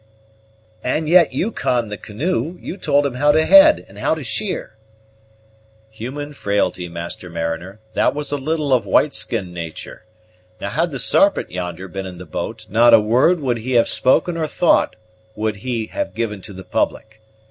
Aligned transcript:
"And 0.83 1.07
yet 1.07 1.31
you 1.31 1.51
conned 1.51 1.91
the 1.91 1.95
canoe; 1.97 2.57
you 2.59 2.75
told 2.75 3.05
him 3.05 3.13
how 3.13 3.31
to 3.31 3.45
head 3.45 3.85
and 3.87 3.99
how 3.99 4.15
to 4.15 4.23
sheer." 4.23 4.75
"Human 5.91 6.33
frailty, 6.33 6.87
master 6.89 7.29
mariner; 7.29 7.79
that 7.93 8.15
was 8.15 8.31
a 8.31 8.37
little 8.37 8.73
of 8.73 8.87
white 8.87 9.13
skin 9.13 9.53
natur'. 9.53 10.03
Now, 10.59 10.71
had 10.71 10.89
the 10.89 10.97
Sarpent, 10.97 11.51
yonder, 11.51 11.87
been 11.87 12.07
in 12.07 12.17
the 12.17 12.25
boat, 12.25 12.65
not 12.67 12.95
a 12.95 12.99
word 12.99 13.41
would 13.41 13.57
he 13.59 13.73
have 13.73 13.87
spoken, 13.87 14.37
or 14.37 14.47
thought 14.47 14.95
would 15.35 15.57
he 15.57 15.85
have 15.93 16.15
given 16.15 16.41
to 16.41 16.53
the 16.53 16.63
public. 16.65 17.21